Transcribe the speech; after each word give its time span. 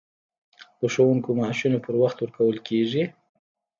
د 0.79 0.81
ښوونکو 0.93 1.29
معاشونه 1.39 1.77
پر 1.85 1.93
وخت 2.01 2.17
ورکول 2.19 2.57
کیږي؟ 2.67 3.03